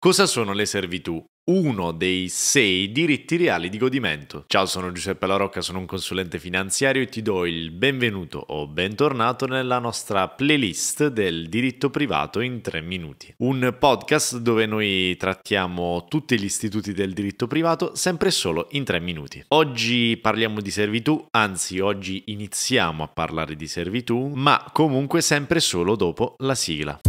Cosa 0.00 0.26
sono 0.26 0.52
le 0.52 0.64
servitù? 0.64 1.20
Uno 1.46 1.90
dei 1.90 2.28
sei 2.28 2.92
diritti 2.92 3.36
reali 3.36 3.68
di 3.68 3.78
godimento. 3.78 4.44
Ciao, 4.46 4.64
sono 4.64 4.92
Giuseppe 4.92 5.26
La 5.26 5.34
Rocca, 5.34 5.60
sono 5.60 5.80
un 5.80 5.86
consulente 5.86 6.38
finanziario 6.38 7.02
e 7.02 7.08
ti 7.08 7.20
do 7.20 7.44
il 7.44 7.72
benvenuto 7.72 8.38
o 8.38 8.68
bentornato 8.68 9.46
nella 9.46 9.80
nostra 9.80 10.28
playlist 10.28 11.08
del 11.08 11.48
diritto 11.48 11.90
privato 11.90 12.38
in 12.38 12.60
tre 12.60 12.80
minuti. 12.80 13.34
Un 13.38 13.74
podcast 13.76 14.38
dove 14.38 14.66
noi 14.66 15.16
trattiamo 15.16 16.06
tutti 16.08 16.38
gli 16.38 16.44
istituti 16.44 16.92
del 16.92 17.12
diritto 17.12 17.48
privato 17.48 17.96
sempre 17.96 18.28
e 18.28 18.32
solo 18.32 18.68
in 18.72 18.84
tre 18.84 19.00
minuti. 19.00 19.44
Oggi 19.48 20.16
parliamo 20.16 20.60
di 20.60 20.70
servitù, 20.70 21.26
anzi 21.32 21.80
oggi 21.80 22.22
iniziamo 22.26 23.02
a 23.02 23.08
parlare 23.08 23.56
di 23.56 23.66
servitù, 23.66 24.30
ma 24.32 24.64
comunque 24.72 25.22
sempre 25.22 25.58
solo 25.58 25.96
dopo 25.96 26.36
la 26.38 26.54
sigla. 26.54 27.00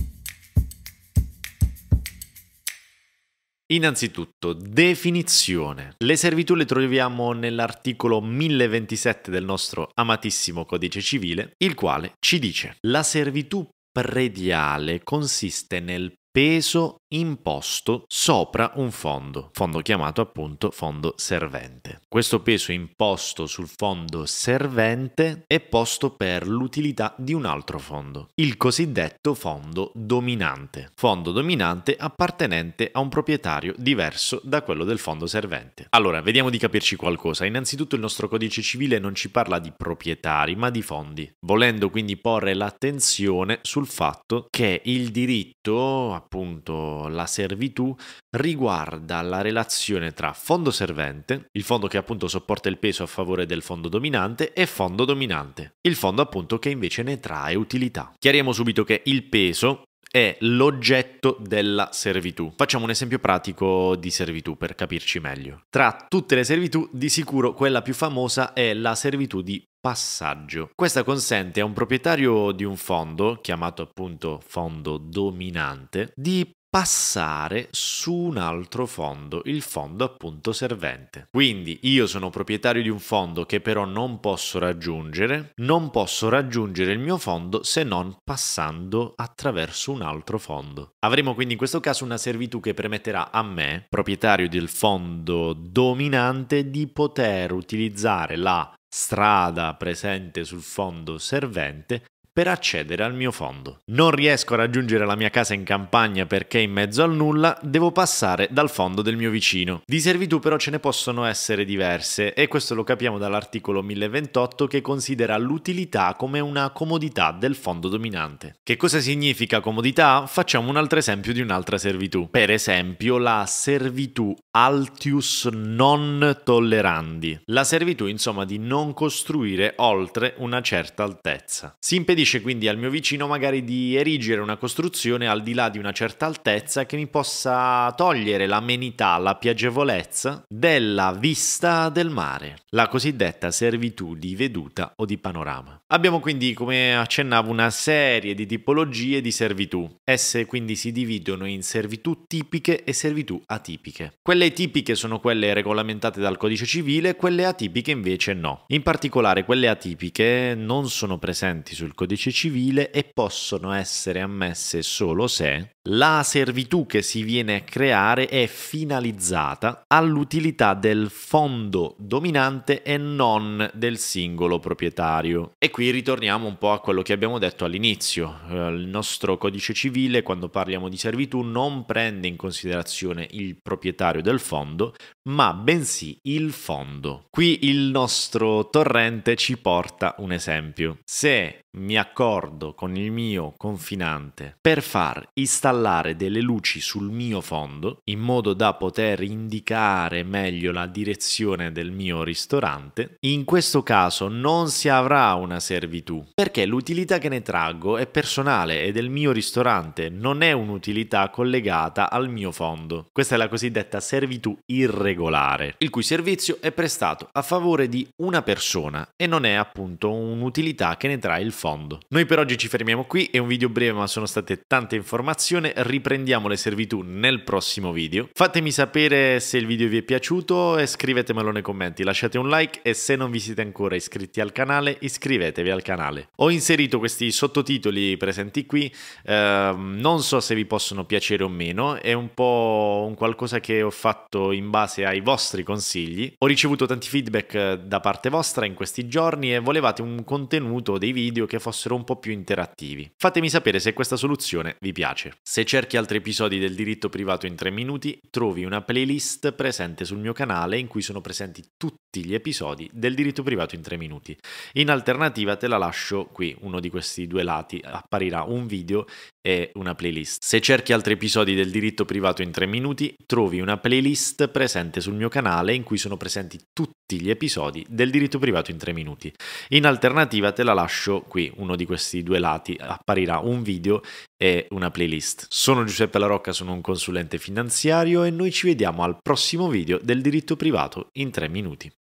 Innanzitutto, 3.72 4.54
definizione. 4.54 5.94
Le 6.00 6.16
servitù 6.16 6.56
le 6.56 6.66
troviamo 6.66 7.34
nell'articolo 7.34 8.20
1027 8.20 9.30
del 9.30 9.46
nostro 9.46 9.92
amatissimo 9.94 10.66
codice 10.66 11.02
civile, 11.02 11.52
il 11.58 11.76
quale 11.76 12.14
ci 12.20 12.40
dice 12.40 12.78
la 12.88 13.04
servitù 13.04 13.68
prediale 13.92 15.04
consiste 15.04 15.80
nel 15.80 16.12
peso 16.32 16.96
imposto 17.10 18.04
sopra 18.08 18.72
un 18.76 18.92
fondo, 18.92 19.50
fondo 19.54 19.80
chiamato 19.80 20.22
appunto 20.22 20.72
fondo 20.72 21.14
servente. 21.18 22.02
Questo 22.08 22.42
peso 22.42 22.72
imposto 22.72 23.46
sul 23.46 23.68
fondo 23.68 24.26
servente 24.26 25.44
è 25.48 25.60
posto 25.60 26.12
per 26.12 26.48
l'utilità 26.48 27.14
di 27.18 27.34
un 27.34 27.46
altro 27.46 27.80
fondo, 27.80 28.30
il 28.36 28.58
cosiddetto 28.58 29.34
fondo 29.34 29.92
dominante, 29.96 30.92
fondo 30.96 31.32
dominante 31.32 31.96
appartenente 31.98 32.90
a 32.92 33.00
un 33.00 33.10
proprietario 33.10 33.74
diverso 33.78 34.42
da 34.44 34.62
quello 34.62 34.84
del 34.84 35.00
fondo 35.00 35.26
servente. 35.26 35.88
Allora, 35.90 36.22
vediamo 36.22 36.50
di 36.50 36.58
capirci 36.58 36.96
qualcosa. 36.96 37.46
Innanzitutto 37.46 37.96
il 37.96 38.02
nostro 38.02 38.28
codice 38.28 38.62
civile 38.62 39.00
non 39.00 39.16
ci 39.16 39.32
parla 39.32 39.60
di 39.60 39.74
proprietari, 39.76 40.56
ma 40.56 40.70
di 40.70 40.82
fondi, 40.82 41.32
volendo 41.46 41.90
quindi 41.90 42.18
porre 42.18 42.54
l'attenzione 42.54 43.60
sul 43.62 43.88
fatto 43.88 44.48
che 44.50 44.82
il 44.86 45.10
diritto 45.10 46.14
appunto 46.14 46.99
la 47.08 47.26
servitù 47.26 47.96
riguarda 48.36 49.22
la 49.22 49.42
relazione 49.42 50.12
tra 50.12 50.34
fondo 50.34 50.72
servente, 50.72 51.46
il 51.52 51.64
fondo 51.64 51.88
che 51.88 51.98
appunto 51.98 52.28
sopporta 52.28 52.70
il 52.70 52.78
peso 52.78 53.04
a 53.04 53.08
favore 53.08 53.46
del 53.46 53.62
fondo 53.62 53.88
dominante, 53.90 54.54
e 54.54 54.66
fondo 54.66 55.06
dominante, 55.06 55.76
il 55.88 55.96
fondo 55.96 56.22
appunto 56.22 56.60
che 56.60 56.70
invece 56.70 57.04
ne 57.04 57.20
trae 57.20 57.56
utilità. 57.56 58.14
Chiariamo 58.18 58.52
subito 58.52 58.84
che 58.84 59.02
il 59.06 59.24
peso 59.24 59.84
è 60.12 60.36
l'oggetto 60.40 61.38
della 61.40 61.90
servitù. 61.92 62.52
Facciamo 62.56 62.86
un 62.86 62.90
esempio 62.90 63.20
pratico 63.20 63.96
di 63.96 64.10
servitù 64.10 64.58
per 64.58 64.74
capirci 64.74 65.20
meglio. 65.20 65.62
Tra 65.70 66.06
tutte 66.08 66.36
le 66.36 66.44
servitù, 66.44 66.90
di 66.92 67.10
sicuro 67.10 67.54
quella 67.54 67.82
più 67.82 67.94
famosa 67.94 68.54
è 68.54 68.74
la 68.74 68.96
servitù 68.96 69.42
di 69.42 69.64
passaggio. 69.80 70.72
Questa 70.76 71.04
consente 71.04 71.62
a 71.62 71.66
un 71.66 71.74
proprietario 71.74 72.52
di 72.52 72.64
un 72.64 72.76
fondo, 72.76 73.40
chiamato 73.42 73.84
appunto 73.84 74.42
fondo 74.46 74.98
dominante, 74.98 76.12
di 76.16 76.50
passare 76.70 77.68
su 77.72 78.14
un 78.14 78.38
altro 78.38 78.86
fondo, 78.86 79.42
il 79.46 79.62
fondo 79.62 80.04
appunto 80.04 80.54
servente. 80.54 81.28
Quindi 81.32 81.80
io 81.84 82.06
sono 82.06 82.30
proprietario 82.30 82.84
di 82.84 82.90
un 82.90 83.00
fondo 83.00 83.46
che 83.46 83.60
però 83.60 83.86
non 83.86 84.20
posso 84.20 84.60
raggiungere, 84.60 85.54
non 85.58 85.90
posso 85.90 86.30
raggiungere 86.30 86.92
il 86.92 87.00
mio 87.00 87.18
fondo 87.18 87.64
se 87.64 87.84
non 87.84 88.16
passando 88.24 89.14
attraverso 89.16 89.92
un 89.92 90.04
altro 90.04 90.38
fondo. 90.38 90.92
Avremo 91.00 91.34
quindi 91.34 91.54
in 91.54 91.60
questo 91.60 91.80
caso 91.80 92.04
una 92.04 92.18
servitù 92.18 92.60
che 92.60 92.76
permetterà 92.76 93.32
a 93.32 93.42
me, 93.42 93.86
proprietario 93.90 94.48
del 94.48 94.70
fondo 94.70 95.54
dominante, 95.54 96.70
di 96.70 96.88
poter 96.88 97.52
utilizzare 97.52 98.36
la 98.36 98.72
strada 98.88 99.74
presente 99.76 100.44
sul 100.44 100.62
fondo 100.62 101.18
servente 101.18 102.04
per 102.40 102.48
accedere 102.48 103.04
al 103.04 103.14
mio 103.14 103.34
fondo. 103.34 103.82
Non 103.88 104.12
riesco 104.12 104.54
a 104.54 104.58
raggiungere 104.58 105.06
la 105.06 105.18
mia 105.18 105.30
casa 105.30 105.54
in 105.54 105.66
campagna 105.66 106.26
perché 106.26 106.60
in 106.60 106.72
mezzo 106.72 107.04
al 107.04 107.14
nulla 107.14 107.60
devo 107.62 107.92
passare 107.92 108.48
dal 108.50 108.70
fondo 108.70 109.02
del 109.02 109.18
mio 109.18 109.30
vicino. 109.30 109.82
Di 109.86 110.00
servitù 110.00 110.40
però 110.40 110.56
ce 110.56 110.72
ne 110.72 110.80
possono 110.80 111.26
essere 111.26 111.66
diverse 111.66 112.34
e 112.34 112.48
questo 112.48 112.76
lo 112.76 112.86
capiamo 112.86 113.18
dall'articolo 113.18 113.82
1028 113.82 114.68
che 114.68 114.80
considera 114.80 115.38
l'utilità 115.38 116.16
come 116.18 116.40
una 116.40 116.70
comodità 116.70 117.36
del 117.38 117.56
fondo 117.56 117.90
dominante. 117.90 118.60
Che 118.64 118.78
cosa 118.78 119.02
significa 119.02 119.60
comodità? 119.60 120.26
Facciamo 120.26 120.70
un 120.70 120.78
altro 120.78 121.00
esempio 121.00 121.34
di 121.34 121.42
un'altra 121.42 121.78
servitù. 121.78 122.30
Per 122.30 122.52
esempio 122.52 123.18
la 123.18 123.44
servitù 123.48 124.34
altius 124.52 125.50
non 125.52 126.40
tollerandi. 126.42 127.42
La 127.48 127.66
servitù 127.66 128.06
insomma 128.06 128.46
di 128.46 128.60
non 128.60 128.94
costruire 128.94 129.74
oltre 129.76 130.36
una 130.38 130.62
certa 130.62 131.04
altezza. 131.04 131.76
Si 131.78 131.98
impedisce 131.98 132.29
impedisce 132.30 132.42
quindi 132.42 132.68
al 132.68 132.78
mio 132.78 132.90
vicino 132.90 133.28
magari 133.28 133.64
di 133.64 133.96
erigere 133.96 134.42
una 134.42 134.58
costruzione 134.58 135.28
al 135.28 135.42
di 135.42 135.54
là 135.54 135.70
di 135.70 135.80
una 135.80 135.92
certa 135.92 136.28
altezza 136.28 136.86
che 136.86 136.96
mi 136.96 137.08
possa 137.08 137.92
togliere 137.96 138.46
l'amenità, 138.46 139.18
la 139.18 139.36
piacevolezza 139.36 140.44
della 140.48 141.14
vista 141.14 141.90
del 141.90 142.10
mare, 142.10 142.60
la 142.70 142.88
cosiddetta 142.88 143.50
servitù 143.52 144.16
di 144.16 144.36
veduta 144.36 144.94
o 144.96 145.06
di 145.06 145.18
panorama. 145.18 145.82
Abbiamo 145.88 146.20
quindi, 146.20 146.54
come 146.54 146.96
accennavo, 146.96 147.50
una 147.50 147.72
serie 147.72 148.36
di 148.36 148.46
tipologie 148.46 149.22
di 149.22 149.32
servitù. 149.32 149.90
Esse 150.04 150.46
quindi 150.46 150.76
si 150.76 150.92
dividono 150.92 151.46
in 151.46 151.64
servitù 151.64 152.26
tipiche 152.28 152.84
e 152.84 152.94
servitù 152.94 153.42
atipiche. 153.48 154.14
Quelle 154.22 154.54
tipiche 154.54 154.94
sono 154.94 155.20
quelle 155.20 155.54
regolamentate 155.54 156.20
dal 156.20 156.38
codice 156.38 156.66
civile, 156.66 157.16
quelle 157.16 157.46
atipiche 157.46 157.92
invece 157.92 158.34
no. 158.34 158.66
In 158.68 158.84
particolare 158.84 159.46
quelle 159.46 159.68
atipiche 159.68 160.54
non 160.56 160.90
sono 160.90 161.18
presenti 161.18 161.74
sul 161.74 161.96
codice 161.96 162.19
codice 162.20 162.32
civile 162.32 162.92
e 162.92 163.10
possono 163.14 163.72
essere 163.72 164.20
ammesse 164.20 164.82
solo 164.82 165.28
se 165.28 165.78
la 165.92 166.22
servitù 166.24 166.86
che 166.86 167.02
si 167.02 167.24
viene 167.24 167.56
a 167.56 167.62
creare 167.62 168.28
è 168.28 168.46
finalizzata 168.48 169.84
all'utilità 169.88 170.74
del 170.74 171.10
fondo 171.10 171.96
dominante 171.98 172.84
e 172.84 172.98
non 172.98 173.70
del 173.74 173.98
singolo 173.98 174.60
proprietario. 174.60 175.54
E 175.58 175.70
qui 175.72 175.90
ritorniamo 175.90 176.48
un 176.48 176.58
po' 176.58 176.72
a 176.72 176.80
quello 176.80 177.02
che 177.02 177.14
abbiamo 177.14 177.40
detto 177.40 177.66
all'inizio. 177.66 178.40
Eh, 178.50 178.70
il 178.70 178.88
nostro 178.88 179.38
codice 179.38 179.74
civile, 179.74 180.22
quando 180.22 180.50
parliamo 180.50 180.90
di 180.90 180.98
servitù, 180.98 181.42
non 181.42 181.86
prende 181.86 182.28
in 182.28 182.36
considerazione 182.36 183.28
il 183.32 183.58
proprietario 183.62 184.22
del 184.22 184.40
fondo, 184.40 184.94
ma 185.30 185.54
bensì 185.54 186.20
il 186.24 186.52
fondo. 186.52 187.26
Qui 187.30 187.68
il 187.68 187.90
nostro 187.90 188.70
torrente 188.70 189.36
ci 189.36 189.58
porta 189.58 190.16
un 190.20 190.32
esempio. 190.32 191.00
Se 191.04 191.62
mi 191.78 191.98
accordo 191.98 192.74
con 192.74 192.96
il 192.96 193.12
mio 193.12 193.54
confinante 193.56 194.58
per 194.60 194.82
far 194.82 195.30
installare 195.34 195.79
delle 196.16 196.42
luci 196.42 196.82
sul 196.82 197.10
mio 197.10 197.40
fondo 197.40 198.02
in 198.06 198.20
modo 198.20 198.54
da 198.54 198.74
poter 198.74 199.22
indicare 199.22 200.24
meglio 200.24 200.74
la 200.74 200.88
direzione 200.88 201.72
del 201.72 201.92
mio 201.92 202.24
ristorante, 202.24 203.16
in 203.22 203.46
questo 203.46 203.82
caso 203.82 204.28
non 204.28 204.68
si 204.70 204.90
avrà 204.90 205.34
una 205.36 205.62
servitù 205.62 206.26
perché 206.36 206.66
l'utilità 206.66 207.18
che 207.18 207.30
ne 207.30 207.42
traggo 207.42 207.98
è 207.98 208.08
personale 208.08 208.84
e 208.84 208.92
del 208.92 209.10
mio 209.10 209.32
ristorante 209.32 210.10
non 210.10 210.42
è 210.42 210.52
un'utilità 210.52 211.30
collegata 211.30 212.10
al 212.12 212.30
mio 212.30 212.52
fondo. 212.52 213.08
Questa 213.14 213.36
è 213.36 213.38
la 213.38 213.48
cosiddetta 213.48 214.02
servitù 214.02 214.58
irregolare, 214.66 215.76
il 215.78 215.90
cui 215.90 216.04
servizio 216.04 216.58
è 216.60 216.72
prestato 216.72 217.30
a 217.32 217.42
favore 217.42 217.88
di 217.88 218.06
una 218.18 218.42
persona 218.42 219.08
e 219.16 219.28
non 219.28 219.46
è 219.46 219.54
appunto 219.54 220.12
un'utilità 220.12 220.98
che 220.98 221.08
ne 221.08 221.20
trae 221.20 221.42
il 221.42 221.54
fondo. 221.54 222.00
Noi 222.10 222.26
per 222.26 222.40
oggi 222.40 222.58
ci 222.58 222.68
fermiamo 222.68 223.06
qui, 223.06 223.30
è 223.32 223.38
un 223.38 223.48
video 223.48 223.70
breve 223.70 223.94
ma 223.94 224.08
sono 224.08 224.26
state 224.26 224.62
tante 224.68 224.96
informazioni, 224.96 225.59
riprendiamo 225.64 226.48
le 226.48 226.58
servitù 226.58 227.02
nel 227.02 227.44
prossimo 227.44 227.92
video. 227.92 228.30
Fatemi 228.34 228.72
sapere 228.72 229.40
se 229.40 229.58
il 229.58 229.66
video 229.66 229.88
vi 229.88 229.98
è 229.98 230.02
piaciuto 230.04 230.78
e 230.78 230.86
scrivetemelo 230.86 231.52
nei 231.52 231.62
commenti, 231.62 232.04
lasciate 232.04 232.38
un 232.38 232.50
like 232.50 232.82
e 232.82 232.94
se 232.94 233.16
non 233.16 233.32
vi 233.32 233.40
siete 233.40 233.62
ancora 233.62 233.96
iscritti 233.96 234.42
al 234.42 234.52
canale 234.52 234.98
iscrivetevi 235.00 235.70
al 235.70 235.82
canale. 235.82 236.30
Ho 236.38 236.50
inserito 236.50 237.00
questi 237.00 237.32
sottotitoli 237.32 238.18
presenti 238.18 238.66
qui, 238.66 238.94
eh, 239.26 239.74
non 239.76 240.22
so 240.22 240.40
se 240.40 240.56
vi 240.56 240.66
possono 240.66 241.06
piacere 241.06 241.44
o 241.44 241.50
meno, 241.50 241.96
è 241.96 242.14
un 242.14 242.34
po' 242.34 243.06
un 243.08 243.16
qualcosa 243.16 243.60
che 243.60 243.82
ho 243.82 243.92
fatto 243.92 244.52
in 244.52 244.70
base 244.70 245.06
ai 245.06 245.22
vostri 245.22 245.64
consigli. 245.64 246.34
Ho 246.40 246.46
ricevuto 246.46 246.86
tanti 246.86 247.08
feedback 247.08 247.74
da 247.74 248.00
parte 248.00 248.30
vostra 248.30 248.66
in 248.66 248.74
questi 248.74 249.08
giorni 249.08 249.54
e 249.54 249.60
volevate 249.60 250.02
un 250.02 250.24
contenuto 250.24 250.98
dei 250.98 251.12
video 251.12 251.46
che 251.46 251.60
fossero 251.60 251.96
un 251.96 252.04
po' 252.04 252.18
più 252.18 252.32
interattivi. 252.32 253.12
Fatemi 253.18 253.50
sapere 253.50 253.80
se 253.80 253.94
questa 253.94 254.16
soluzione 254.16 254.78
vi 254.80 254.92
piace. 254.92 255.38
Se 255.50 255.66
cerchi 255.66 255.98
altri 255.98 256.18
episodi 256.18 256.60
del 256.60 256.76
diritto 256.76 257.10
privato 257.10 257.48
in 257.48 257.56
3 257.56 257.72
minuti, 257.72 258.22
trovi 258.30 258.66
una 258.66 258.84
playlist 258.84 259.52
presente 259.54 260.06
sul 260.06 260.20
mio 260.20 260.32
canale 260.32 260.78
in 260.78 260.86
cui 260.86 261.02
sono 261.02 261.22
presenti 261.22 261.72
tutti 261.76 262.24
gli 262.24 262.36
episodi 262.36 262.88
del 262.94 263.16
diritto 263.16 263.42
privato 263.42 263.74
in 263.74 263.82
3 263.82 263.98
minuti. 263.98 264.38
In 264.74 264.92
alternativa 264.92 265.56
te 265.56 265.66
la 265.66 265.80
lascio 265.80 266.26
qui, 266.26 266.56
uno 266.60 266.80
di 266.80 266.92
questi 266.92 267.26
due 267.26 267.42
lati 267.42 267.82
apparirà 267.84 268.44
un 268.44 268.68
video 268.68 269.08
e 269.42 269.72
una 269.76 269.96
playlist. 269.96 270.44
Se 270.44 270.60
cerchi 270.62 270.94
altri 270.94 271.14
episodi 271.14 271.56
del 271.56 271.72
diritto 271.72 272.06
privato 272.06 272.42
in 272.42 272.52
3 272.52 272.66
minuti, 272.66 273.16
trovi 273.26 273.60
una 273.60 273.78
playlist 273.78 274.50
presente 274.50 275.02
sul 275.02 275.14
mio 275.14 275.30
canale 275.30 275.74
in 275.74 275.84
cui 275.84 275.98
sono 275.98 276.18
presenti 276.18 276.60
tutti 276.74 277.22
gli 277.22 277.30
episodi 277.30 277.86
del 277.90 278.10
diritto 278.10 278.40
privato 278.40 278.72
in 278.72 278.78
3 278.78 278.94
minuti. 278.94 279.34
In 279.70 279.86
alternativa 279.86 280.52
te 280.52 280.64
la 280.64 280.74
lascio 280.74 281.22
qui, 281.22 281.52
uno 281.58 281.76
di 281.76 281.86
questi 281.86 282.24
due 282.24 282.40
lati 282.40 282.76
apparirà 282.80 283.40
un 283.40 283.64
video 283.64 284.02
e 284.38 284.68
una 284.72 284.92
playlist. 284.92 285.48
Sono 285.50 285.84
Giuseppe 285.84 286.20
La 286.20 286.28
Rocca, 286.28 286.52
sono 286.52 286.74
un 286.74 286.82
consulente 286.82 287.38
finanziario 287.38 288.24
e 288.24 288.30
noi 288.30 288.52
ci 288.52 288.68
vediamo 288.68 289.04
al 289.04 289.18
prossimo 289.22 289.68
video 289.70 290.00
del 290.02 290.22
diritto 290.22 290.56
privato 290.56 291.10
in 291.14 291.32
3 291.32 291.48
minuti. 291.50 291.92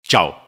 Ciao! 0.00 0.42